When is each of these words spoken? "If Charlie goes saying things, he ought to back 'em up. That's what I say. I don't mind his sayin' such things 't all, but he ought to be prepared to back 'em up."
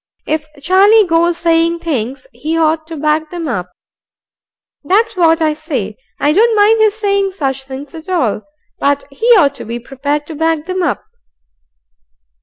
"If 0.25 0.47
Charlie 0.59 1.05
goes 1.05 1.37
saying 1.37 1.77
things, 1.77 2.25
he 2.31 2.57
ought 2.57 2.87
to 2.87 2.97
back 2.97 3.31
'em 3.31 3.47
up. 3.47 3.69
That's 4.83 5.15
what 5.15 5.43
I 5.43 5.53
say. 5.53 5.95
I 6.19 6.33
don't 6.33 6.55
mind 6.55 6.79
his 6.81 6.95
sayin' 6.95 7.31
such 7.31 7.65
things 7.65 7.91
't 7.93 8.09
all, 8.11 8.41
but 8.79 9.03
he 9.11 9.27
ought 9.37 9.53
to 9.53 9.63
be 9.63 9.79
prepared 9.79 10.25
to 10.25 10.33
back 10.33 10.67
'em 10.67 10.81
up." 10.81 11.03